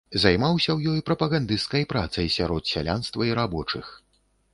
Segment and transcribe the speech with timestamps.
[0.21, 3.85] Займаўся ў ёй прапагандысцкай працай сярод сялянства і рабочых.